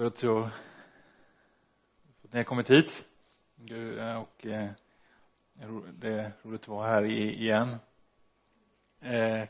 [0.00, 0.50] för att jag
[2.20, 3.04] för att ni har kommit hit
[3.70, 4.70] eh, och eh,
[5.92, 7.76] det är roligt att vara här igen.
[9.00, 9.48] Eh,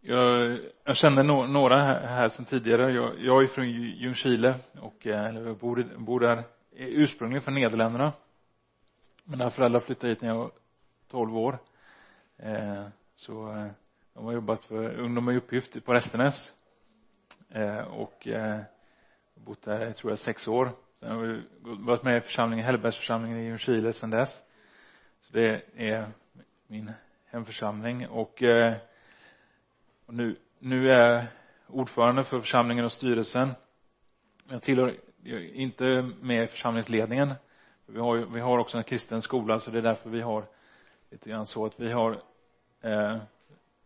[0.00, 2.92] jag, jag känner no, några här som tidigare.
[2.92, 6.42] Jag, jag är från Ljungskile och eh, eller jag bor, bor där
[6.72, 8.12] ursprungligen från Nederländerna.
[9.24, 10.50] Mina föräldrar flyttade hit när jag var
[11.10, 11.58] 12 år.
[12.36, 13.66] Eh, så eh,
[14.14, 16.54] de har jobbat för ungdom och uppgift på Restenäs.
[17.48, 18.60] Eh, och eh,
[19.34, 20.70] bott där, tror jag, sex år.
[21.00, 24.42] Sen har vi varit med i församlingen, Hellbergsförsamlingen i Ljungskile sedan dess.
[25.20, 26.08] Så det är
[26.66, 26.92] min
[27.26, 28.74] hemförsamling och, eh,
[30.06, 31.26] och nu, nu är jag
[31.66, 33.50] ordförande för församlingen och styrelsen.
[34.48, 37.34] Jag tillhör jag är inte med i församlingsledningen.
[37.86, 40.44] Vi har, vi har också en kristen skola så det är därför vi har
[41.10, 42.22] lite grann så att vi har
[42.80, 43.14] eh,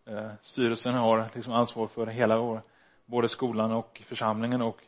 [0.07, 2.63] eh, styrelsen har liksom ansvar för hela vår
[3.07, 4.83] både skolan och församlingen och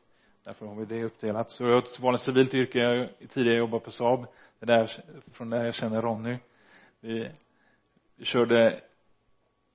[0.44, 1.50] därför har vi det uppdelat.
[1.50, 4.26] Så jag har ett vanligt civilt yrke, jag har tidigare jobbat på Saab.
[4.58, 6.38] Det är där, från där jag känner Ronny.
[7.00, 7.30] Vi,
[8.16, 8.80] vi körde,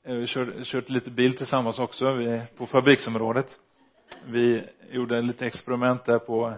[0.03, 3.59] eh, vi körde, kört lite bil tillsammans också, vi, på fabriksområdet.
[4.25, 6.53] Vi gjorde lite experiment där på,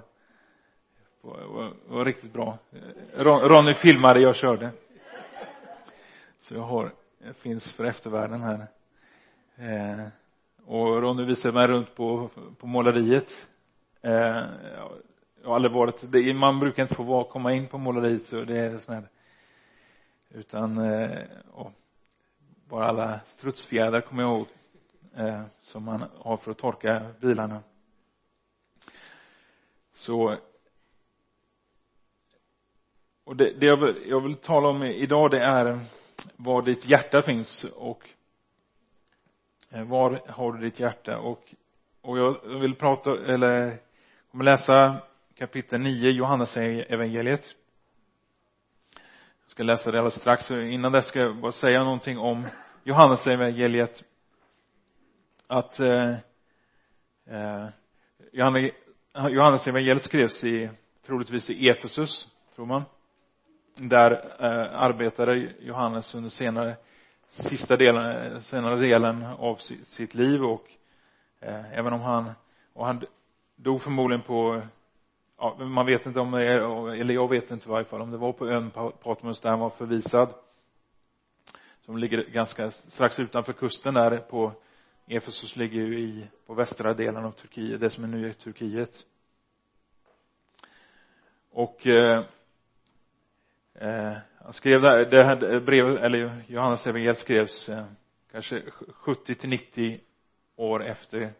[1.22, 2.58] på var, var riktigt bra.
[3.16, 4.72] Ronny filmade, jag körde.
[6.40, 8.68] Så jag har, jag finns för eftervärlden här.
[9.56, 10.08] Eh,
[10.66, 13.48] och Ronny visade mig runt på, på måleriet
[14.08, 14.46] eh,
[15.42, 18.44] jag har aldrig varit det, man brukar inte få vara, komma in på måleriet så
[18.44, 19.08] det är sån här
[20.30, 21.72] utan eh, och,
[22.70, 24.48] bara alla strutsfjädrar kommer jag ihåg
[25.16, 27.60] eh, som man har för att torka bilarna.
[29.94, 30.38] Så
[33.24, 35.80] och det, det jag, vill, jag vill tala om idag det är
[36.36, 38.10] var ditt hjärta finns och
[39.70, 41.20] eh, var har du ditt hjärta?
[41.20, 41.54] Och,
[42.02, 43.80] och jag vill prata, eller
[44.38, 45.02] kommer läsa
[45.36, 47.56] kapitel 9, Johannes evangeliet.
[49.44, 52.48] Jag ska läsa det alldeles strax, innan dess ska jag bara säga någonting om
[52.84, 54.04] Johannes evangeliet
[55.48, 56.16] att eh,
[57.28, 57.68] eh,
[59.30, 60.70] Johannes evangeliet skrevs i,
[61.06, 62.84] troligtvis i Efesus, tror man.
[63.76, 66.78] Där eh, arbetade Johannes under senare
[67.28, 70.68] sista delen, senare delen av sitt liv och
[71.40, 72.32] eh, även om han,
[72.74, 73.06] och han
[73.58, 74.62] dog förmodligen på,
[75.38, 78.12] ja, man vet inte om det är, eller jag vet inte i varje fall, om
[78.12, 78.72] det var på ön
[79.04, 80.34] Patmos där han var förvisad.
[81.86, 84.54] Som ligger ganska strax utanför kusten där på
[85.08, 89.06] Efesos ligger ju i, på västra delen av Turkiet, det som är nu är Turkiet.
[91.52, 92.26] Och eh,
[93.74, 97.86] eh, han skrev det här, det här brevet, eller Johannes evangeliet skrevs eh,
[98.32, 100.00] kanske 70 till 90
[100.56, 101.34] år efter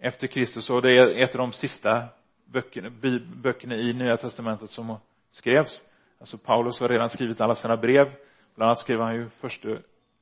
[0.00, 0.70] efter Kristus.
[0.70, 2.08] Och det är ett av de sista
[2.44, 2.90] böckerna,
[3.36, 4.96] böckerna i nya testamentet som
[5.30, 5.82] skrevs.
[6.20, 8.12] Alltså Paulus har redan skrivit alla sina brev.
[8.54, 9.68] Bland annat skrev han ju första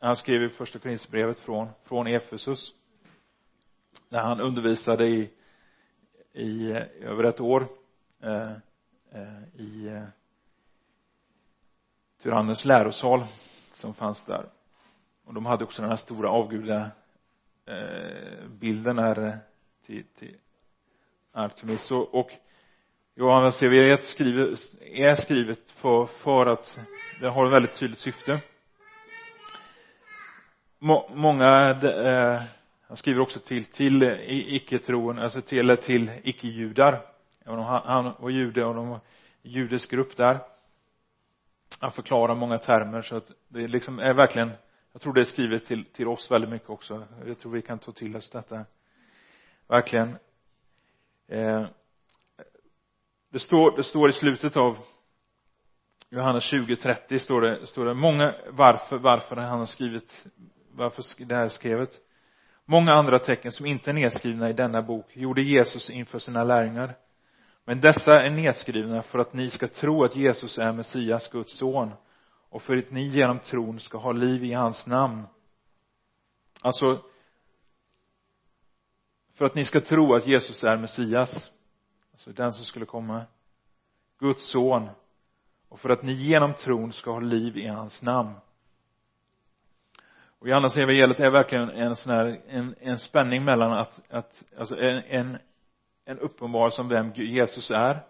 [0.01, 2.73] han skrev ju första Korinthierbrevet från från Efesus.
[4.09, 5.31] Där han undervisade i
[6.33, 7.69] i över ett år
[8.21, 8.53] eh,
[9.13, 10.05] eh, i eh,
[12.23, 13.25] tyrannens lärosal
[13.73, 14.49] som fanns där.
[15.25, 16.91] Och de hade också den här stora avgudabilden
[17.67, 19.39] eh, bilden här
[19.89, 20.37] till, till
[21.33, 22.31] Artemis och, och
[23.15, 26.81] Johannes evangeliet skriver, är skrivet för, för att
[27.21, 28.41] det har ett väldigt tydligt syfte.
[30.79, 32.43] Må, många eh,
[32.89, 37.01] han skriver också till till icke-troende, alltså till, eller till icke-judar.
[37.45, 39.01] Han, han var jude och de var
[39.43, 40.39] judisk grupp där.
[41.79, 44.53] Han förklarar många termer så att det liksom är verkligen
[44.93, 47.07] jag tror det är skrivet till, till oss väldigt mycket också.
[47.27, 48.65] Jag tror vi kan ta till oss detta
[49.69, 50.19] verkligen.
[51.29, 51.67] Eh,
[53.33, 54.79] det står, det står i slutet av
[56.11, 60.27] Johannes 20.30 står det, står det många, varför, varför han har skrivit,
[60.73, 61.89] varför det här är
[62.65, 66.97] många andra tecken som inte är nedskrivna i denna bok gjorde Jesus inför sina lärjungar.
[67.65, 71.93] Men dessa är nedskrivna för att ni ska tro att Jesus är Messias, Guds son
[72.51, 75.23] och för att ni genom tron ska ha liv i hans namn.
[76.63, 77.03] Alltså
[79.39, 81.51] för att ni ska tro att Jesus är Messias.
[82.13, 83.25] Alltså den som skulle komma.
[84.19, 84.89] Guds son.
[85.69, 88.35] Och för att ni genom tron ska ha liv i hans namn.
[90.39, 94.77] Och Johannes evangeliet är verkligen en sån här en, en spänning mellan att, att alltså
[94.77, 95.39] en, en
[96.09, 98.01] en uppenbarelse om vem Jesus är.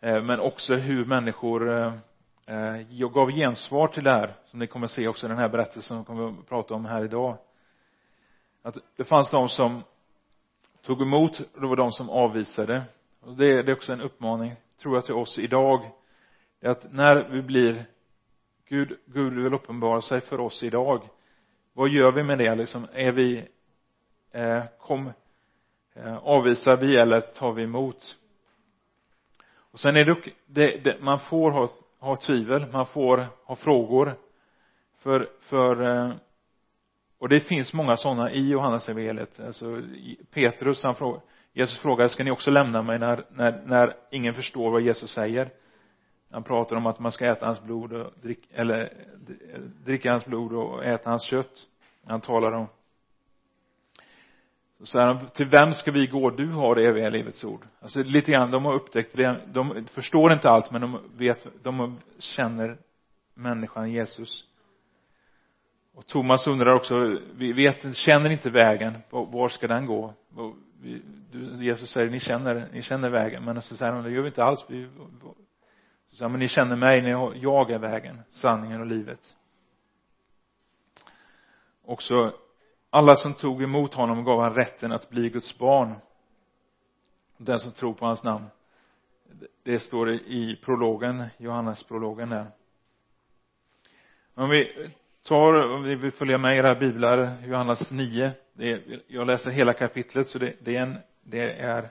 [0.00, 1.94] Eh, men också hur människor eh,
[2.46, 5.48] eh, gav gensvar till det här som ni kommer att se också i den här
[5.48, 7.38] berättelsen som vi kommer att prata om här idag.
[8.62, 9.82] Att det fanns de som
[10.82, 12.82] tog emot det var de som avvisade.
[13.20, 14.52] Och det, är, det är också en uppmaning
[14.82, 15.90] tror jag till oss idag
[16.60, 17.86] det är att när vi blir
[18.68, 21.08] Gud, Gud vill uppenbara sig för oss idag
[21.72, 22.54] vad gör vi med det?
[22.54, 23.48] Liksom är vi
[24.30, 25.12] eh, kom
[25.94, 28.16] eh, avvisar vi eller tar vi emot?
[29.54, 31.68] Och sen är det, det, det man får ha,
[31.98, 34.14] ha tvivel man får ha frågor
[34.98, 36.14] för, för eh,
[37.22, 39.82] och det finns många sådana i Johannes evangeliet alltså
[40.34, 41.20] Petrus han frågar
[41.52, 45.50] Jesus frågar ska ni också lämna mig när, när, när ingen förstår vad Jesus säger
[46.30, 48.92] han pratar om att man ska äta hans blod och drick, eller
[49.84, 51.66] dricka hans blod och äta hans kött
[52.06, 52.66] han talar om
[54.78, 56.30] så säger han, till vem ska vi gå?
[56.30, 57.66] Du har det eviga livets ord.
[57.80, 61.98] Alltså lite grann, de har upptäckt det, de förstår inte allt men de vet, de
[62.18, 62.78] känner
[63.34, 64.51] människan Jesus.
[65.94, 70.14] Och Thomas undrar också, vi vet, känner inte vägen, var ska den gå?
[71.60, 74.44] Jesus säger, ni känner, ni känner vägen, men så säger han, det gör vi inte
[74.44, 74.66] alls.
[74.68, 74.88] Vi,
[76.10, 77.08] så säger han, men ni känner mig,
[77.42, 79.36] jag är vägen, sanningen och livet.
[81.84, 82.34] Också
[82.90, 85.94] alla som tog emot honom gav han rätten att bli Guds barn.
[87.36, 88.46] Den som tror på hans namn.
[89.62, 92.46] Det står i prologen, Johannes prologen där.
[94.34, 94.90] Om vi
[95.22, 98.32] tar, om vi vill följa med i era biblar, Johannes 9.
[98.52, 101.90] Det är, jag läser hela kapitlet så det, det är en, det är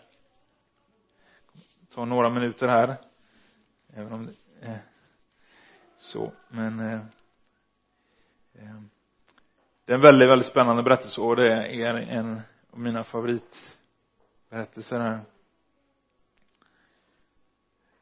[1.93, 2.97] tar några minuter här.
[3.93, 4.77] Även om det är
[5.97, 6.99] så, men eh,
[8.53, 8.81] eh,
[9.85, 12.41] det är en väldigt, väldigt spännande berättelse och det är en
[12.71, 15.21] av mina favoritberättelser här.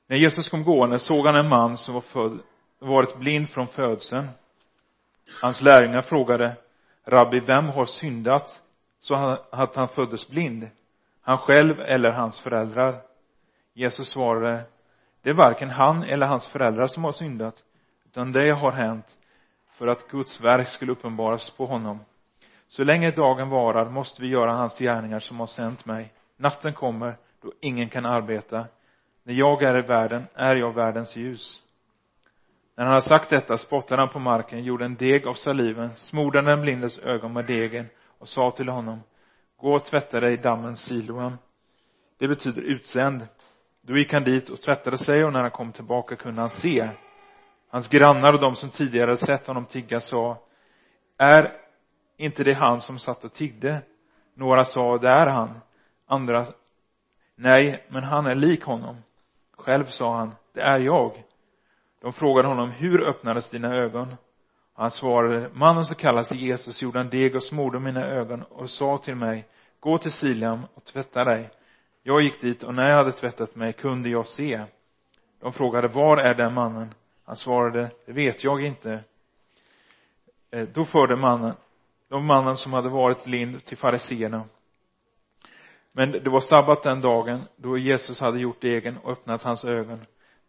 [0.08, 2.40] När Jesus kom gående såg han en man som var född,
[2.80, 4.28] varit blind från födseln.
[5.42, 6.56] Hans lärjungar frågade,
[7.06, 8.62] Rabbi, vem har syndat
[9.00, 10.70] så att han föddes blind?
[11.22, 13.02] Han själv eller hans föräldrar?
[13.74, 14.64] Jesus svarade,
[15.22, 17.64] det är varken han eller hans föräldrar som har syndat,
[18.06, 19.06] utan det har hänt
[19.72, 22.00] för att Guds verk skulle uppenbaras på honom.
[22.68, 26.14] Så länge dagen varar måste vi göra hans gärningar som har sänt mig.
[26.38, 28.66] Natten kommer då ingen kan arbeta.
[29.24, 31.62] När jag är i världen är jag världens ljus.
[32.80, 36.42] När han hade sagt detta spottade han på marken, gjorde en deg av saliven, smorde
[36.42, 37.86] den blindes ögon med degen
[38.20, 39.00] och sa till honom,
[39.58, 41.38] gå och tvätta dig i dammen Siloam.
[42.20, 43.28] Det betyder utsänd.
[43.82, 46.90] Då gick han dit och tvättade sig och när han kom tillbaka kunde han se.
[47.70, 50.38] Hans grannar och de som tidigare sett honom tigga sa,
[51.18, 51.54] är
[52.18, 53.82] inte det han som satt och tiggde?
[54.36, 55.60] Några sa, det är han.
[56.08, 56.46] Andra,
[57.36, 58.96] nej, men han är lik honom.
[59.58, 61.24] Själv sa han, det är jag.
[62.02, 64.16] De frågade honom, hur öppnades dina ögon?
[64.76, 68.98] Han svarade, mannen som kallas Jesus gjorde en deg och smorde mina ögon och sa
[68.98, 69.48] till mig,
[69.80, 71.50] gå till Siliam och tvätta dig.
[72.04, 74.66] Jag gick dit och när jag hade tvättat mig kunde jag se.
[75.42, 76.94] De frågade, var är den mannen?
[77.26, 79.04] Han svarade, det vet jag inte.
[80.52, 81.56] Eh, då förde mannen,
[82.10, 84.44] de mannen som hade varit blind till fariseerna.
[85.92, 90.00] Men det var sabbat den dagen då Jesus hade gjort degen och öppnat hans ögon.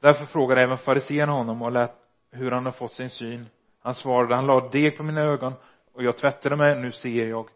[0.00, 1.94] Därför frågade även fariséerna honom och lät
[2.32, 3.46] hur han har fått sin syn.
[3.82, 5.52] Han svarade, han lade deg på mina ögon
[5.94, 7.48] och jag tvättade mig, nu ser jag.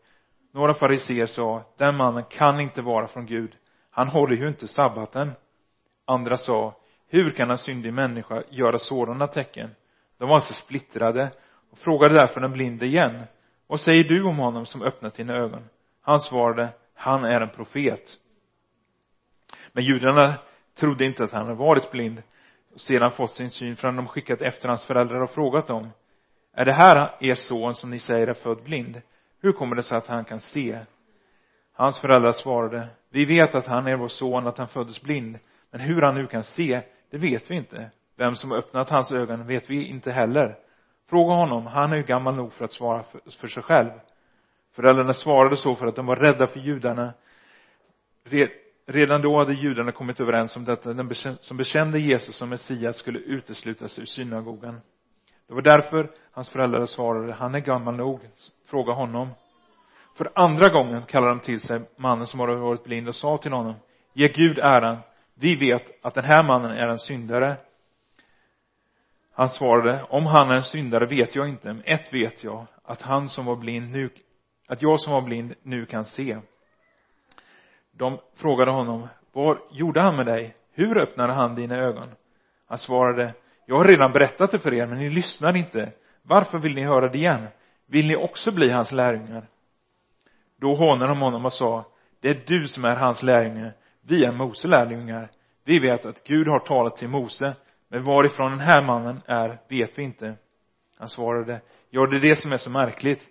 [0.53, 3.57] Några fariseer sa, den mannen kan inte vara från Gud.
[3.91, 5.33] Han håller ju inte sabbaten.
[6.05, 6.75] Andra sa,
[7.09, 9.71] hur kan en syndig människa göra sådana tecken?
[10.19, 11.31] De var alltså splittrade
[11.71, 13.23] och frågade därför den blinde igen.
[13.67, 15.69] Vad säger du om honom som öppnat dina ögon?
[16.01, 18.19] Han svarade, han är en profet.
[19.73, 20.39] Men judarna
[20.79, 22.23] trodde inte att han hade varit blind
[22.75, 25.91] och sedan fått sin syn förrän de skickat efter hans föräldrar och frågat dem.
[26.55, 29.01] Är det här er son som ni säger är född blind?
[29.41, 30.79] Hur kommer det sig att han kan se?
[31.73, 35.39] Hans föräldrar svarade, vi vet att han är vår son, att han föddes blind.
[35.71, 37.91] Men hur han nu kan se, det vet vi inte.
[38.17, 40.57] Vem som öppnat hans ögon vet vi inte heller.
[41.11, 43.91] Fråga honom, han är ju gammal nog för att svara för, för sig själv.
[44.73, 47.13] Föräldrarna svarade så för att de var rädda för judarna.
[48.87, 50.93] Redan då hade judarna kommit överens om detta.
[50.93, 54.81] Den som bekände Jesus som Messias skulle uteslutas ur synagogan.
[55.49, 58.21] Det var därför hans föräldrar svarade, han är gammal nog,
[58.67, 59.29] fråga honom.
[60.17, 63.53] För andra gången kallade de till sig mannen som hade varit blind och sa till
[63.53, 63.75] honom,
[64.13, 64.99] ge Gud äran,
[65.35, 67.57] vi vet att den här mannen är en syndare.
[69.33, 73.03] Han svarade, om han är en syndare vet jag inte, men ett vet jag, att
[73.03, 74.11] han som var blind nu,
[74.69, 76.39] att jag som var blind nu kan se.
[77.97, 80.55] De frågade honom, vad gjorde han med dig?
[80.73, 82.09] Hur öppnade han dina ögon?
[82.69, 83.35] Han svarade,
[83.67, 85.93] jag har redan berättat det för er, men ni lyssnar inte.
[86.23, 87.47] Varför vill ni höra det igen?
[87.87, 89.49] Vill ni också bli hans lärjungar?
[90.61, 91.85] Då hånade de honom och sa,
[92.21, 93.73] det är du som är hans lärjunge
[94.07, 95.31] vi är Mose lärjungar
[95.65, 97.55] vi vet att Gud har talat till Mose
[97.89, 100.35] men varifrån den här mannen är vet vi inte
[100.99, 101.61] han svarade
[101.91, 103.29] ja det är det som är så märkligt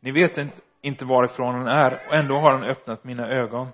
[0.00, 0.38] ni vet
[0.80, 3.68] inte varifrån han är och ändå har han öppnat mina ögon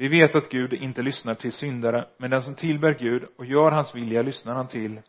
[0.00, 3.70] vi vet att Gud inte lyssnar till syndare men den som tillber Gud och gör
[3.70, 5.00] hans vilja lyssnar han till.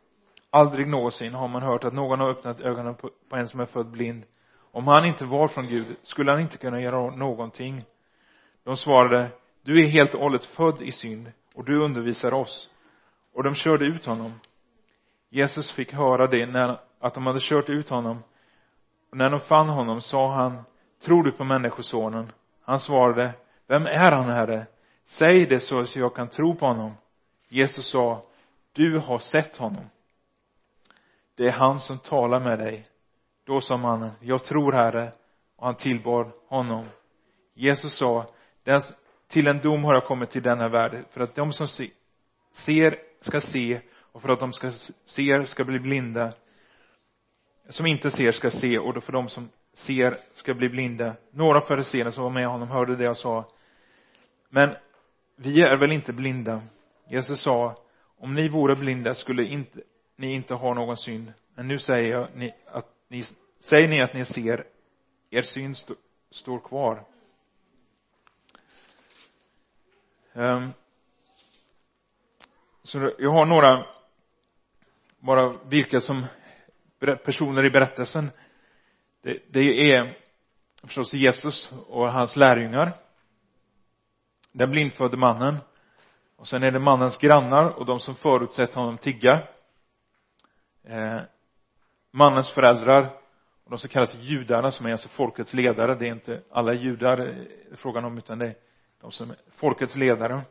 [0.49, 3.91] Aldrig någonsin har man hört att någon har öppnat ögonen på, en som är född
[3.91, 4.23] blind.
[4.71, 7.83] Om han inte var från Gud skulle han inte kunna göra någonting.
[8.63, 9.29] De svarade
[9.63, 12.69] du är helt och hållet född i synd och du undervisar oss.
[13.33, 14.33] Och de körde ut honom.
[15.29, 18.23] Jesus fick höra det när, att de hade kört ut honom.
[19.11, 20.63] Och när de fann honom sa han
[21.05, 22.31] tror du på människosonen?
[22.61, 23.33] Han svarade
[23.67, 24.67] vem är han herre?
[25.09, 26.93] Säg det så att jag kan tro på honom.
[27.47, 28.25] Jesus sa
[28.73, 29.85] du har sett honom.
[31.35, 32.87] Det är han som talar med dig.
[33.45, 35.11] Då sa mannen jag tror herre.
[35.55, 36.85] Och han tillbar honom.
[37.53, 38.25] Jesus sa
[39.27, 41.67] till en dom har jag kommit till denna värld för att de som
[42.51, 44.71] ser ska se och för att de ska
[45.05, 46.33] se ska bli blinda.
[47.69, 51.15] Som inte ser ska se och då för de som ser ska bli blinda.
[51.31, 53.45] Några fariséer som var med honom hörde det jag sa
[54.49, 54.75] men
[55.41, 56.61] vi är väl inte blinda.
[57.09, 57.75] Jesus sa
[58.17, 59.81] om ni vore blinda skulle inte,
[60.15, 61.33] ni inte ha någon synd.
[61.55, 63.23] Men nu säger jag ni, att ni
[63.59, 64.65] säger ni att ni ser
[65.29, 65.93] er synd st
[66.31, 67.05] står kvar.
[70.33, 70.73] Um,
[72.83, 73.85] så jag har några
[75.19, 76.25] bara vilka som
[76.99, 78.31] personer i berättelsen.
[79.21, 80.17] Det, det är
[80.83, 83.08] förstås Jesus och hans lärjungar
[84.59, 85.57] den blindfödde mannen.
[86.35, 89.43] Och sen är det mannens grannar och de som förutsett honom tigga.
[90.83, 91.21] Eh,
[92.11, 93.03] mannens föräldrar
[93.63, 95.95] och de som kallas judarna som är alltså folkets ledare.
[95.95, 98.55] Det är inte alla judar frågan om utan det är
[99.01, 100.41] de som är folkets ledare.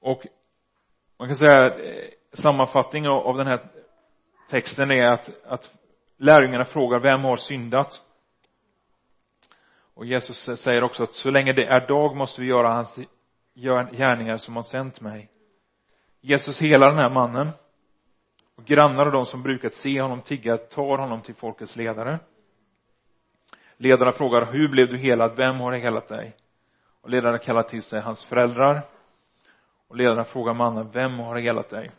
[0.00, 0.26] Och
[1.18, 3.70] man kan säga eh, sammanfattning av den här
[4.50, 5.74] texten är att, att
[6.16, 8.02] lärjungarna frågar vem har syndat?
[9.94, 12.98] Och Jesus säger också att så länge det är dag måste vi göra hans
[13.54, 15.30] gärningar som har sänt mig.
[16.20, 17.48] Jesus helar den här mannen.
[18.56, 22.18] Och grannar och de som brukat se honom tigga tar honom till folkets ledare.
[23.76, 25.36] Ledarna frågar hur blev du helad?
[25.36, 26.36] Vem har helat dig?
[27.00, 28.82] Och ledarna kallar till sig hans föräldrar.
[29.88, 31.90] Och ledarna frågar mannen vem har helat dig?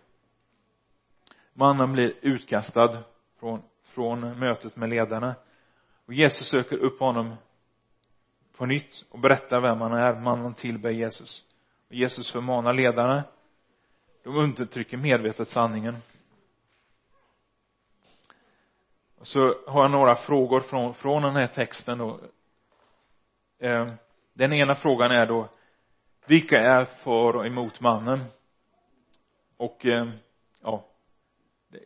[1.53, 2.97] Mannen blir utkastad
[3.39, 5.35] från, från mötet med ledarna.
[6.05, 7.35] Och Jesus söker upp honom
[8.57, 10.19] på nytt och berättar vem han är.
[10.19, 11.43] Mannen tillber Jesus.
[11.87, 13.23] Och Jesus förmanar ledarna.
[14.23, 15.97] De undertrycker medvetet sanningen.
[19.19, 22.19] Och så har jag några frågor från, från den här texten då.
[23.59, 23.91] Ehm,
[24.33, 25.49] den ena frågan är då
[26.25, 28.23] vilka är för och emot mannen?
[29.57, 30.11] Och ehm,
[30.61, 30.85] ja
[31.67, 31.79] det,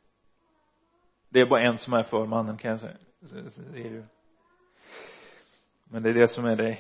[1.29, 2.97] det är bara en som är för mannen kan jag säga.
[3.75, 4.07] Är
[5.89, 6.77] men det är det som är det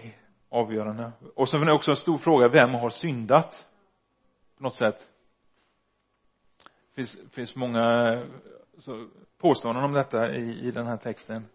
[0.49, 1.11] avgörande.
[1.35, 3.67] Och så är det också en stor fråga vem har syndat?
[4.57, 5.09] På något sätt.
[6.63, 8.23] Det finns, finns många
[8.77, 11.45] så, påståenden om detta i, i den här texten.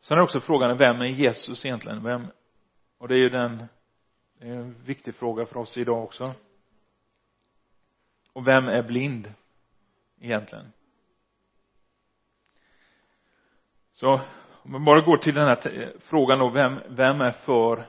[0.00, 2.02] Sen är också frågan vem är Jesus egentligen?
[2.02, 2.26] Vem?
[2.98, 3.66] Och det är ju den
[4.38, 6.34] det är en viktig fråga för oss idag också.
[8.32, 9.32] Och vem är blind
[10.20, 10.72] egentligen?
[13.92, 14.20] Så
[14.68, 17.86] om man bara går till den här frågan då vem, vem är för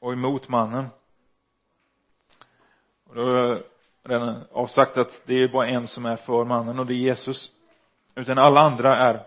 [0.00, 0.86] och emot mannen?
[3.08, 3.62] Och då har jag
[4.02, 7.50] redan avsagt att det är bara en som är för mannen och det är Jesus.
[8.14, 9.26] Utan alla andra är.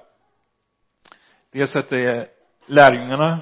[1.51, 2.27] Dels att det är
[2.65, 3.39] lärjungarna.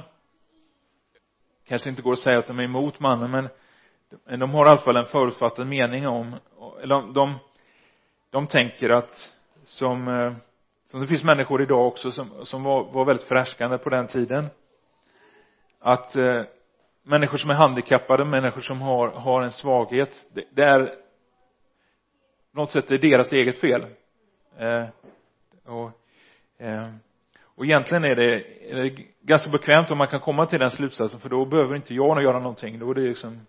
[1.67, 3.49] Kanske inte går att säga att de är emot mannen men
[4.39, 6.35] de har i alla fall en förutfattad mening om
[6.81, 7.35] eller de, de,
[8.29, 9.33] de tänker att
[9.65, 10.33] som eh,
[10.93, 14.45] som det finns människor idag också som, som var, var väldigt förhärskande på den tiden.
[15.79, 16.43] Att eh,
[17.03, 20.85] människor som är handikappade, människor som har, har en svaghet det, det är
[22.51, 23.85] på något sätt det är deras eget fel.
[24.57, 24.85] Eh,
[25.65, 25.91] och
[26.65, 26.87] eh,
[27.55, 28.35] och egentligen är det,
[28.71, 28.89] är det
[29.21, 32.39] ganska bekvämt om man kan komma till den slutsatsen för då behöver inte jag göra
[32.39, 32.79] någonting.
[32.79, 33.47] Då är det liksom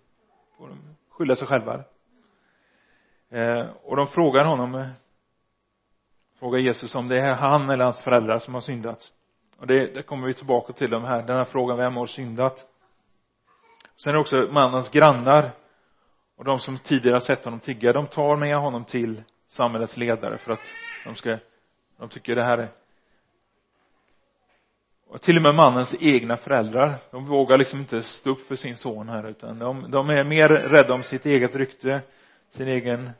[0.59, 0.79] får de
[1.11, 1.85] skylla sig själva.
[3.31, 4.89] Eh, och de frågar honom eh,
[6.39, 9.13] frågar Jesus om det är han eller hans föräldrar som har syndat.
[9.59, 12.67] Och det, det kommer vi tillbaka till de här, den här frågan, vem har syndat?
[13.97, 15.51] Sen är det också mannens grannar.
[16.37, 20.39] Och de som tidigare har sett honom tigga, de tar med honom till samhällets ledare
[20.39, 20.73] för att
[21.05, 21.39] de ska,
[21.99, 22.69] de tycker det här är
[25.15, 28.77] och till och med mannens egna föräldrar de vågar liksom inte stå upp för sin
[28.77, 32.03] son här utan de, de är mer rädda om sitt eget rykte
[32.51, 33.11] sin egen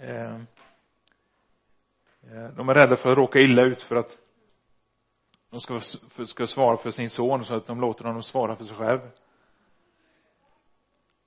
[0.00, 0.38] eh
[2.34, 4.18] Eh, de är rädda för att råka illa ut för att
[5.50, 5.78] de ska,
[6.24, 9.00] ska svara för sin son så att de låter honom svara för sig själv.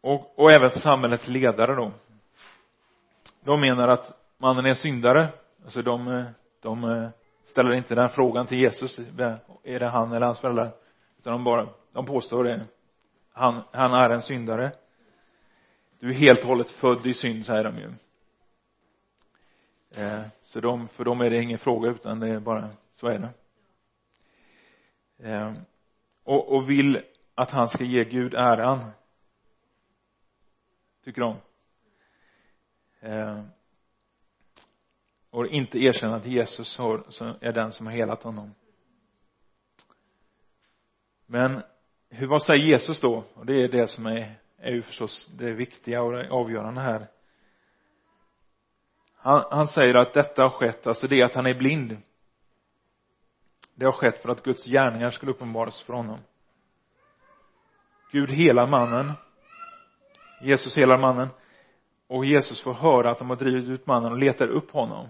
[0.01, 1.91] Och, och även samhällets ledare då.
[3.43, 5.29] De menar att mannen är syndare.
[5.63, 6.25] Alltså de,
[6.61, 7.09] de eh,
[7.43, 8.99] ställer inte den frågan till Jesus.
[9.63, 10.71] Är det han eller hans föräldrar?
[11.19, 12.65] Utan de bara de påstår det.
[13.31, 14.71] Han, han är en syndare.
[15.99, 17.93] Du är helt och hållet född i synd säger de ju.
[19.97, 23.19] Eh, så de, för dem är det ingen fråga utan det är bara så är
[23.19, 23.33] det.
[25.29, 25.53] Eh,
[26.23, 27.03] och, och vill
[27.35, 28.91] att han ska ge Gud äran
[31.03, 31.37] tycker de.
[32.99, 33.43] Eh,
[35.29, 36.97] och inte erkänna att Jesus har,
[37.41, 38.51] är den som har helat honom.
[41.25, 41.61] Men
[42.09, 43.23] hur, vad säger Jesus då?
[43.33, 47.07] Och det är det som är, är ju förstås det viktiga och det avgörande här
[49.25, 51.97] han, han säger att detta har skett, alltså det att han är blind.
[53.75, 56.19] Det har skett för att Guds gärningar skulle uppenbaras för honom.
[58.11, 59.11] Gud helar mannen.
[60.41, 61.27] Jesus helar mannen.
[62.07, 65.07] Och Jesus får höra att de har drivit ut mannen och letar upp honom.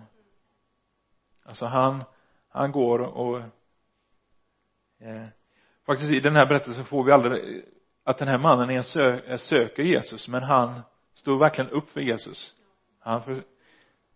[1.45, 2.03] Alltså han
[2.49, 3.39] han går och
[4.99, 5.27] eh,
[5.85, 7.65] faktiskt i den här berättelsen får vi aldrig
[8.03, 10.81] att den här mannen är en sö eh, söker Jesus men han
[11.13, 12.55] står verkligen upp för Jesus.
[12.99, 13.43] Han för,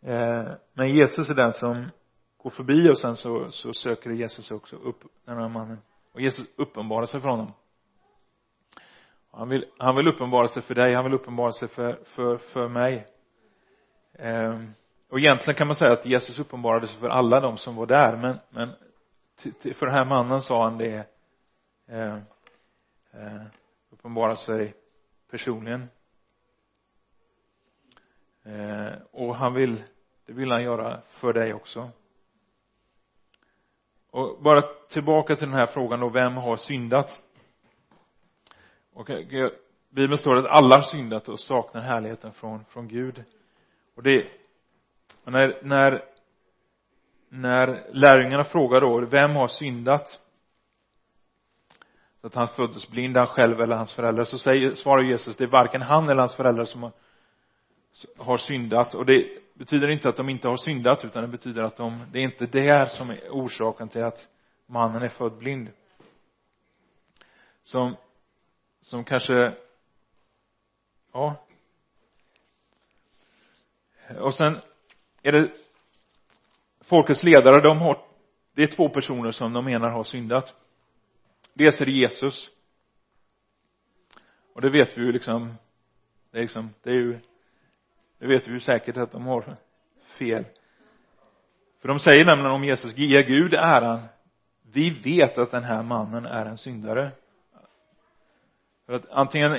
[0.02, 1.92] Eh, men Jesus är den som
[2.38, 5.78] går förbi och sen så, så söker Jesus också upp den här mannen.
[6.14, 7.52] Och Jesus uppenbarar sig för honom.
[9.32, 12.68] Han vill, han vill uppenbara sig för dig, han vill uppenbara sig för, för, för
[12.68, 13.08] mig.
[14.14, 14.60] Eh,
[15.10, 18.16] och egentligen kan man säga att Jesus uppenbarade sig för alla de som var där
[18.16, 18.70] men, men
[19.74, 21.08] för den här mannen sa han det
[21.88, 22.16] eh,
[23.14, 23.44] eh,
[23.90, 24.74] uppenbara sig
[25.32, 25.88] personligen.
[28.50, 29.84] Eh, och han vill
[30.26, 31.90] det vill han göra för dig också.
[34.12, 37.22] Och bara tillbaka till den här frågan då vem har syndat?
[38.94, 39.10] Och
[39.90, 43.24] Bibeln står att alla har syndat och saknar härligheten från, från Gud.
[43.96, 44.28] Och det
[45.26, 46.04] när, när
[47.30, 50.20] när lärjungarna frågar då vem har syndat?
[52.22, 55.44] Så att han föddes blind, han själv eller hans föräldrar så säger, svarar Jesus det
[55.44, 56.92] är varken han eller hans föräldrar som har,
[58.18, 58.96] har syndat.
[58.96, 62.20] Och det betyder inte att de inte har syndat utan det betyder att de, det
[62.20, 64.28] är inte det här som är orsaken till att
[64.66, 65.70] mannen är född blind.
[67.64, 67.96] Som
[68.82, 69.56] som kanske
[71.14, 71.36] ja.
[74.20, 74.60] Och sen
[75.22, 75.52] är det
[76.82, 78.06] folkets ledare de har
[78.54, 80.56] det är två personer som de menar har syndat.
[81.54, 82.50] Dels är det Jesus.
[84.54, 85.54] Och det vet vi ju liksom
[86.32, 87.20] det är liksom det är ju
[88.20, 89.58] det vet vi ju säkert att de har
[90.18, 90.46] fel.
[91.82, 94.02] För de säger nämligen om Jesus ge Gud äran.
[94.62, 97.12] Vi vet att den här mannen är en syndare.
[98.86, 99.52] För att antingen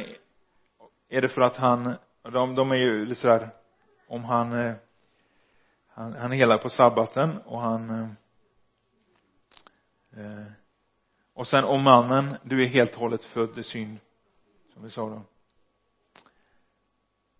[1.08, 3.50] är det för att han de, de är ju lite sådär
[4.08, 4.74] om han
[5.88, 7.90] han, han helar på sabbaten och han
[10.16, 10.44] eh,
[11.34, 13.98] och sen om mannen du är helt och hållet född i synd
[14.72, 15.22] som vi sa då.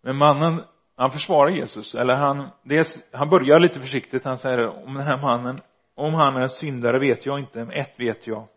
[0.00, 0.62] Men mannen
[1.00, 1.94] han försvarar Jesus.
[1.94, 4.24] Eller han dels, han börjar lite försiktigt.
[4.24, 5.58] Han säger om den här mannen
[5.94, 8.48] om han är syndare vet jag inte men ett vet jag.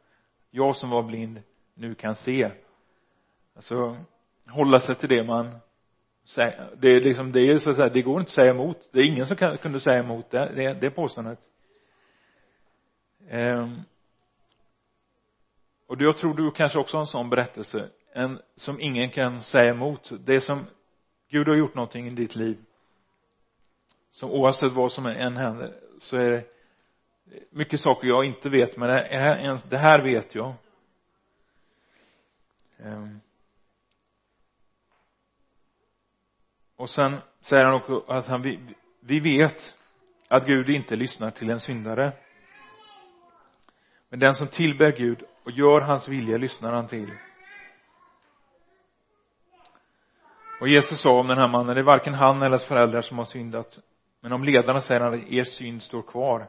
[0.51, 1.41] Jag som var blind
[1.73, 2.51] nu kan se.
[3.55, 3.95] Alltså
[4.49, 5.59] hålla sig till det man
[6.25, 8.89] säger, det är liksom det är så att säga det går inte att säga emot.
[8.91, 10.51] Det är ingen som kan, kunde säga emot det.
[10.55, 11.39] Det, det påståendet.
[13.31, 13.81] Um,
[15.87, 17.89] och jag tror du kanske också har en sån berättelse.
[18.13, 20.11] En som ingen kan säga emot.
[20.25, 20.65] Det som
[21.33, 22.57] Gud har gjort någonting i ditt liv.
[24.11, 26.45] Som oavsett vad som än händer så är det
[27.49, 30.53] mycket saker jag inte vet men det här, det här vet jag.
[32.77, 33.19] Ehm.
[36.75, 38.59] Och sen säger han också att han, vi,
[38.99, 39.77] vi vet
[40.27, 42.11] att Gud inte lyssnar till en syndare.
[44.09, 47.11] Men den som tillber Gud och gör hans vilja lyssnar han till.
[50.63, 53.17] Och Jesus sa om den här mannen det är varken han eller hans föräldrar som
[53.17, 53.79] har syndat.
[54.21, 56.47] Men om ledarna säger han att er synd står kvar.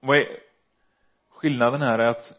[0.00, 0.40] Vad är
[1.30, 2.32] skillnaden här är att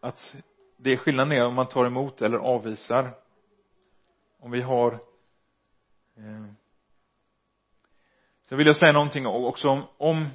[0.00, 0.36] att
[0.76, 3.14] det är skillnaden är om man tar emot eller avvisar.
[4.40, 4.92] Om vi har
[6.16, 6.46] eh,
[8.44, 10.28] så vill jag säga någonting också om, om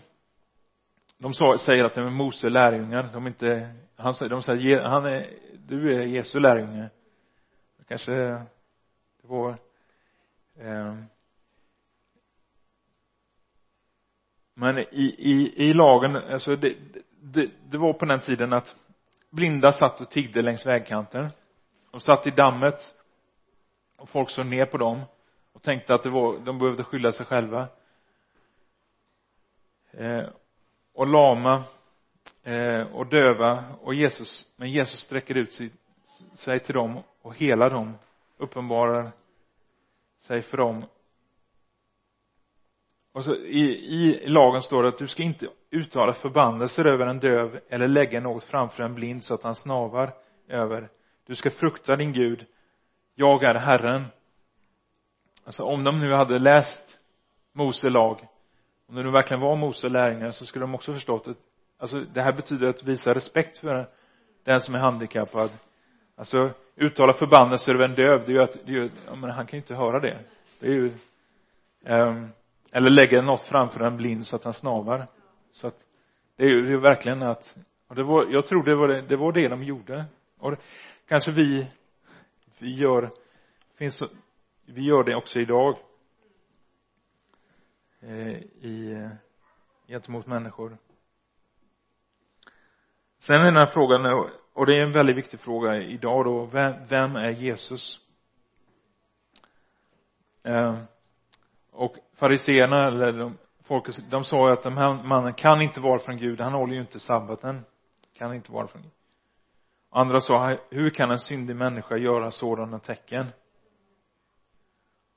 [1.18, 3.10] de sa, säger att de är Mose lärjungar.
[3.14, 5.34] De är inte han säger de säger han är
[5.68, 6.90] du är Jesu lärjunge
[7.92, 8.48] kanske det
[9.22, 9.50] var
[10.60, 10.96] eh,
[14.54, 16.76] men i, i, i lagen alltså det,
[17.22, 18.76] det, det var på den tiden att
[19.30, 21.30] blinda satt och tiggde längs vägkanten.
[21.92, 22.94] De satt i dammet
[23.98, 25.02] och folk såg ner på dem
[25.54, 27.68] och tänkte att det var, de behövde skylla sig själva.
[29.92, 30.26] Eh,
[30.94, 31.64] och lama
[32.44, 35.81] eh, och döva och Jesus men Jesus sträcker ut sitt
[36.34, 37.94] sig till dem och helar dem
[38.38, 39.12] uppenbarar
[40.20, 40.86] sig för dem.
[43.14, 47.20] Och så i, i lagen står det att du ska inte uttala förbannelser över en
[47.20, 50.14] döv eller lägga något framför en blind så att han snavar
[50.48, 50.90] över.
[51.26, 52.46] Du ska frukta din Gud.
[53.16, 54.06] Jag är Herren.
[55.44, 57.00] Alltså om de nu hade läst
[57.54, 58.28] Mose lag
[58.92, 61.38] om det nu verkligen var Mose lärjungar så skulle de också förstått att
[61.78, 63.88] alltså det här betyder att visa respekt för
[64.44, 65.50] den som är handikappad
[66.22, 69.30] alltså uttala förbannelser över en döv det är ju att, det är ju, ja, men
[69.30, 70.20] han kan ju inte höra det.
[70.60, 70.92] Det är ju
[71.86, 72.30] um,
[72.72, 75.08] eller lägga något framför en blind så att han snavar.
[75.52, 75.76] Så att
[76.36, 77.58] det är ju det är verkligen att
[77.88, 80.06] och det var, jag tror det var det, det var det de gjorde.
[80.38, 80.58] Och det,
[81.08, 81.68] kanske vi
[82.60, 83.12] vi gör
[83.78, 84.04] finns
[84.66, 85.78] vi gör det också idag
[88.02, 88.34] eh,
[88.66, 89.10] i
[89.88, 90.78] gentemot människor.
[93.20, 94.06] Sen är den här frågan
[94.54, 96.46] och det är en väldigt viktig fråga idag då.
[96.46, 98.00] Vem, vem är Jesus?
[100.44, 100.78] Eh,
[101.72, 106.00] och fariseerna eller de, folket, de sa ju att den här mannen kan inte vara
[106.00, 107.66] från Gud, han håller ju inte sabbaten.
[108.18, 108.92] Kan inte vara från Gud.
[109.90, 113.28] Andra sa, hur kan en syndig människa göra sådana tecken?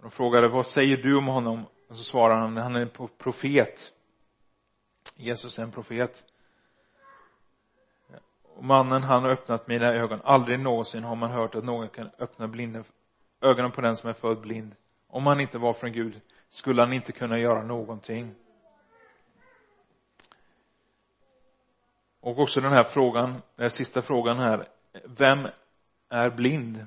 [0.03, 1.65] De frågade, vad säger du om honom?
[1.89, 3.93] Och så svarade han, han är en profet.
[5.15, 6.25] Jesus är en profet
[8.57, 10.21] och mannen han har öppnat mina ögon.
[10.25, 12.85] Aldrig någonsin har man hört att någon kan öppna blinda
[13.41, 14.75] ögonen på den som är född blind.
[15.09, 18.35] Om han inte var från Gud skulle han inte kunna göra någonting.
[22.21, 24.69] Och också den här frågan den här sista frågan här.
[25.05, 25.49] Vem
[26.09, 26.87] är blind?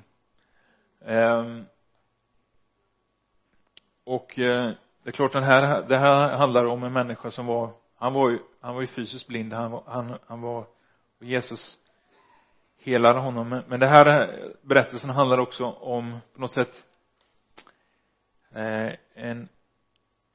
[1.04, 1.64] Ehm,
[4.04, 7.70] och eh, det är klart den här det här handlar om en människa som var
[7.96, 9.52] han var ju han var ju fysiskt blind.
[9.52, 10.66] Han var han, han var
[11.18, 11.78] och Jesus
[12.78, 13.62] helade honom.
[13.68, 16.84] Men det här eh, berättelsen handlar också om på något sätt
[18.54, 19.48] eh, en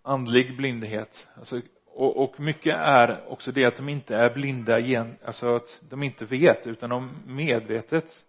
[0.01, 1.27] andlig blindhet.
[1.35, 5.81] Alltså, och, och mycket är också det att de inte är blinda igen alltså att
[5.89, 8.25] de inte vet utan de medvetet.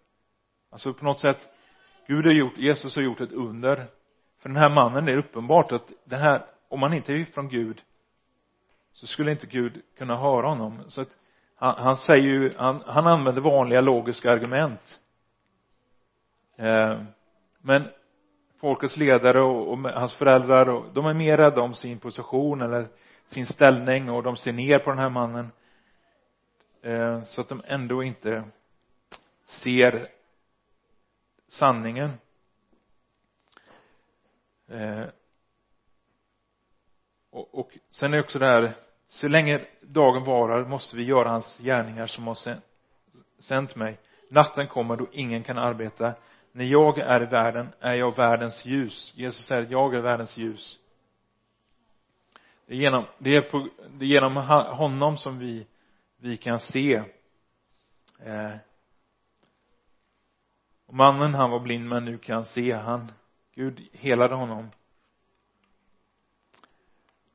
[0.69, 1.49] Alltså på något sätt
[2.07, 3.87] Gud har gjort, Jesus har gjort ett under.
[4.39, 7.49] För den här mannen det är uppenbart att den här om han inte är från
[7.49, 7.81] Gud
[8.91, 10.83] så skulle inte Gud kunna höra honom.
[10.87, 11.17] Så att
[11.55, 14.99] han, han säger ju han, han använder vanliga logiska argument.
[16.55, 17.01] Eh,
[17.61, 17.87] men
[18.59, 22.87] folkets ledare och, och hans föräldrar och de är mer rädda om sin position eller
[23.27, 25.51] sin ställning och de ser ner på den här mannen.
[26.81, 28.43] Eh, så att de ändå inte
[29.45, 30.11] ser
[31.47, 32.11] sanningen.
[34.67, 35.05] Eh,
[37.29, 38.73] och, och sen är också det här
[39.07, 42.37] så länge dagen varar måste vi göra hans gärningar som har
[43.39, 43.99] sänt mig.
[44.29, 46.13] Natten kommer då ingen kan arbeta.
[46.51, 49.13] När jag är i världen är jag världens ljus.
[49.15, 50.79] Jesus säger jag är världens ljus.
[52.65, 54.37] Det är genom, det är, på, det är genom
[54.77, 55.65] honom som vi
[56.17, 57.03] vi kan se.
[58.19, 58.55] Eh,
[60.91, 62.73] mannen han var blind men nu kan se.
[62.73, 63.11] Han
[63.55, 64.71] Gud helade honom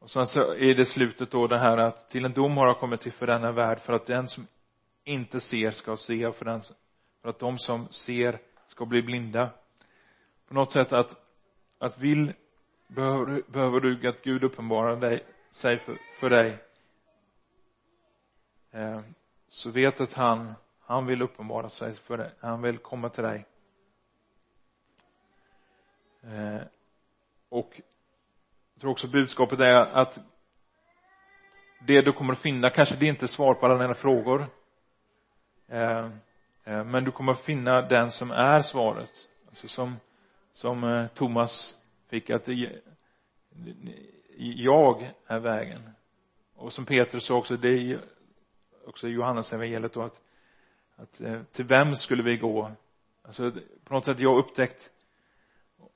[0.00, 2.78] och sen så är det slutet då det här att till en dom har jag
[2.78, 4.46] kommit till för denna värld för att den som
[5.04, 6.60] inte ser ska se och för den
[7.22, 9.50] för att de som ser ska bli blinda.
[10.48, 11.16] På något sätt att
[11.78, 12.32] att vill
[12.88, 16.58] behöver, behöver du att Gud uppenbarar dig, sig för, för dig
[18.70, 19.00] eh,
[19.48, 23.46] så vet att han han vill uppenbara sig för dig han vill komma till dig.
[26.22, 26.62] Eh,
[27.48, 27.80] och
[28.80, 30.18] jag tror också budskapet är att
[31.86, 34.46] det du kommer att finna, kanske det är inte svar på alla dina frågor.
[35.68, 36.04] Eh,
[36.64, 39.10] eh, men du kommer att finna den som är svaret.
[39.48, 39.96] Alltså som
[40.52, 42.48] som eh, Thomas fick att
[44.36, 45.90] jag är vägen.
[46.54, 48.00] Och som Peter sa också det är
[48.86, 50.20] också Johannes evangeliet då att
[50.96, 51.20] att
[51.52, 52.72] till vem skulle vi gå?
[53.22, 53.52] Alltså
[53.84, 54.90] på något sätt jag upptäckt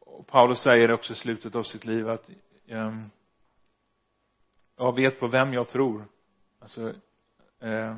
[0.01, 2.31] och Paulus säger också i slutet av sitt liv att
[2.67, 3.11] Ehm,
[4.77, 6.07] jag vet på vem jag tror.
[6.59, 6.95] Alltså
[7.61, 7.97] eh,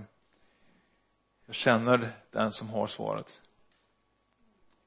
[1.47, 3.43] jag känner den som har svaret.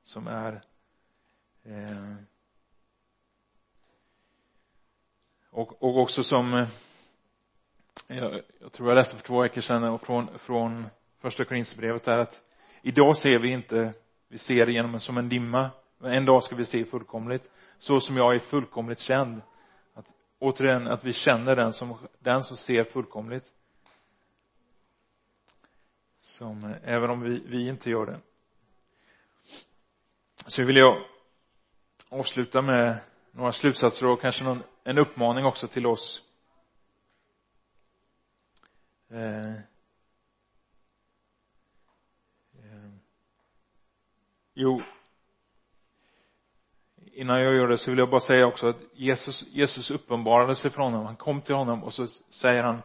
[0.04, 0.62] Som är
[1.64, 2.16] eh,
[5.50, 6.68] och, och också som eh,
[8.08, 10.88] jag, jag tror jag läste för två veckor sedan och från, från
[11.20, 12.42] första Korinthierbrevet där att
[12.82, 13.94] idag ser vi inte
[14.32, 15.70] vi ser det genom som en dimma.
[15.98, 17.50] Men en dag ska vi se fullkomligt.
[17.80, 19.42] Så som jag är fullkomligt känd
[20.40, 23.52] återigen att vi känner den som den som ser fullkomligt.
[26.20, 28.20] Som även om vi, vi inte gör det.
[30.48, 31.06] Så vill jag
[32.10, 33.00] avsluta med
[33.32, 36.24] några slutsatser och kanske någon, en uppmaning också till oss.
[39.10, 39.54] Eh,
[42.54, 42.92] eh,
[44.54, 44.82] jo
[47.20, 50.72] innan jag gör det så vill jag bara säga också att Jesus, Jesus uppenbarade sig
[50.72, 51.06] för honom.
[51.06, 52.82] Han kom till honom och så säger han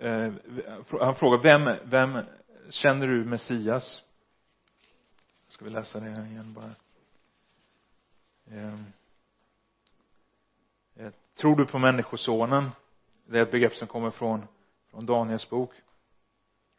[0.00, 0.32] eh,
[1.00, 2.24] han frågar vem, vem
[2.70, 4.02] känner du Messias?
[5.48, 6.70] Ska vi läsa det igen bara?
[8.50, 8.84] Ehm,
[10.96, 12.70] eh, tror du på människosonen?
[13.26, 14.46] Det är ett begrepp som kommer från
[14.90, 15.70] från Daniels bok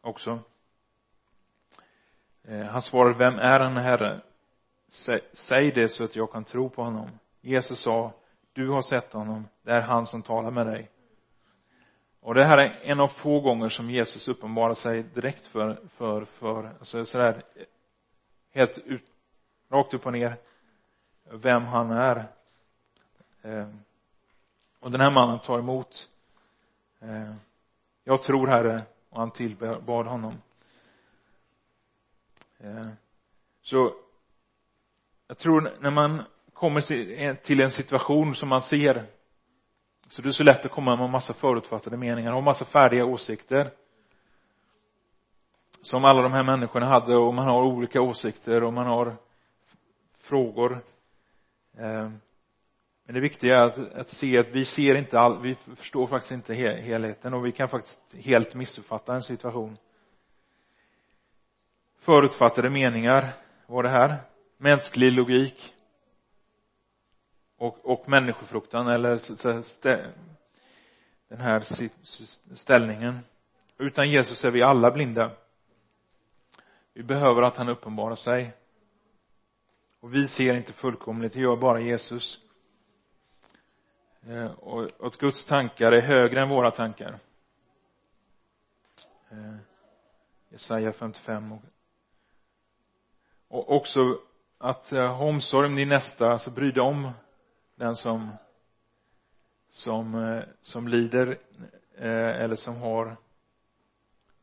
[0.02, 0.40] också.
[2.44, 4.22] Eh, han svarar vem är han herre
[5.34, 7.10] säg det så att jag kan tro på honom.
[7.42, 8.14] Jesus sa
[8.54, 9.48] du har sett honom.
[9.64, 10.90] Det är han som talar med dig.
[12.20, 16.26] Och det här är en av få gånger som Jesus uppenbarar sig direkt för, för,
[16.26, 17.44] för, alltså sådär
[18.52, 19.04] helt ut,
[19.70, 20.38] rakt upp och ner
[21.32, 22.26] vem han är.
[23.42, 23.70] Eh,
[24.80, 26.10] och den här mannen tar emot
[27.00, 27.34] eh,
[28.04, 30.42] jag tror herre och han tillbad honom.
[32.58, 32.88] Eh,
[33.62, 33.94] så
[35.28, 36.82] jag tror när man kommer
[37.34, 39.06] till en situation som man ser
[40.10, 43.72] så det är så lätt att komma med massa förutfattade meningar och massa färdiga åsikter.
[45.82, 49.16] Som alla de här människorna hade och man har olika åsikter och man har
[50.18, 50.84] frågor.
[51.78, 52.10] Eh,
[53.06, 56.32] men det viktiga är att, att se att vi ser inte all, vi förstår faktiskt
[56.32, 59.78] inte helheten och vi kan faktiskt helt missuppfatta en situation.
[62.00, 63.34] Förutfattade meningar
[63.66, 64.18] var det här
[64.58, 65.74] mänsklig logik
[67.58, 69.64] och, och människofruktan eller så,
[71.28, 71.64] den här
[72.56, 73.20] ställningen.
[73.78, 75.32] Utan Jesus är vi alla blinda.
[76.94, 78.54] Vi behöver att han uppenbarar sig.
[80.00, 82.40] Och vi ser inte fullkomligt, det gör bara Jesus.
[84.28, 87.20] Eh, och att Guds tankar är högre än våra tankar.
[89.30, 89.56] Eh,
[90.50, 91.60] Jesaja 55
[93.48, 94.20] och också
[94.58, 97.12] att ha omsorg om din nästa, alltså bry dig om
[97.76, 98.32] den som
[99.70, 101.38] som, eh, som lider
[101.98, 103.18] eh, eller som har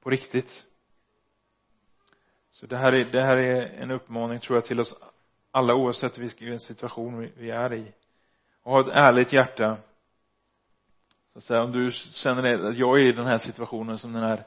[0.03, 0.67] på riktigt.
[2.51, 4.95] Så det här är, det här är en uppmaning tror jag till oss
[5.51, 7.93] alla oavsett vilken situation vi är i.
[8.63, 9.77] Och ha ett ärligt hjärta.
[11.33, 14.23] Så att säga om du känner att jag är i den här situationen som den
[14.23, 14.47] här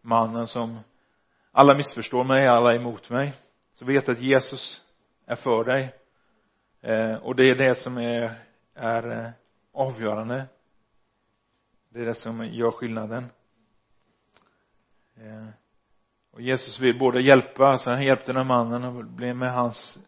[0.00, 0.78] mannen som
[1.52, 3.32] alla missförstår mig, alla är emot mig
[3.74, 4.82] så vet att Jesus
[5.28, 5.94] är för dig.
[6.80, 8.34] Eh, och det är det som är,
[8.74, 9.30] är eh,
[9.72, 10.46] avgörande.
[11.88, 13.26] Det är det som gör skillnaden.
[15.16, 15.48] Eh,
[16.30, 19.98] och Jesus vill både hjälpa, alltså han hjälpte den här mannen och blev med hans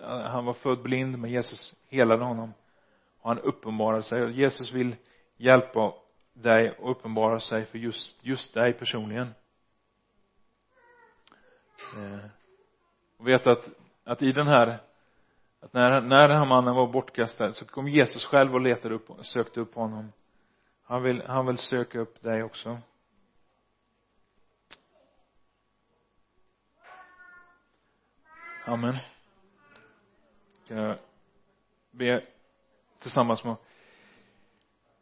[0.00, 2.52] eh, han var född blind men Jesus helade honom.
[3.20, 4.22] Och han uppenbarade sig.
[4.22, 4.96] Och Jesus vill
[5.36, 5.94] hjälpa
[6.32, 9.34] dig och uppenbara sig för just, just dig personligen.
[11.96, 12.26] Eh,
[13.16, 13.68] och vet att
[14.04, 14.80] att i den här
[15.60, 19.10] att när, när den här mannen var bortkastad så kom Jesus själv och letade upp
[19.10, 20.12] och sökte upp honom.
[20.82, 22.78] Han vill, han vill söka upp dig också.
[28.66, 28.94] Amen.
[30.68, 30.98] Kan jag
[31.90, 32.24] be
[32.98, 33.56] tillsammans med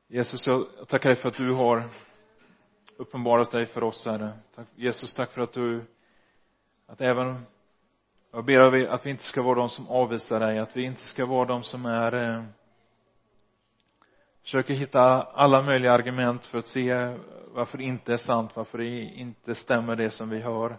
[0.08, 0.46] Jesus?
[0.46, 1.88] Jag tackar dig för att du har
[2.96, 4.34] uppenbarat dig för oss Herre.
[4.74, 5.84] Jesus tack för att du
[6.86, 7.46] att även
[8.32, 11.26] jag ber att vi inte ska vara de som avvisar dig, att vi inte ska
[11.26, 12.44] vara de som är eh,
[14.42, 17.16] försöker hitta alla möjliga argument för att se
[17.52, 20.70] varför det inte är sant, varför det inte stämmer det som vi hör.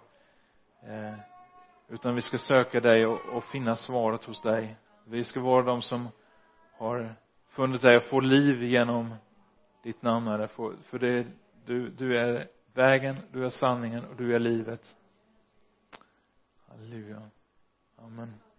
[0.84, 1.20] Eh,
[1.90, 4.76] utan vi ska söka dig och, och finna svaret hos dig.
[5.06, 6.08] Vi ska vara de som
[6.78, 7.10] har
[7.50, 9.16] funnit dig och få liv genom
[9.84, 11.28] ditt namn Herre, för, för det,
[11.66, 14.96] du, du är vägen, du är sanningen och du är livet.
[16.68, 17.22] Halleluja.
[18.04, 18.51] Amen.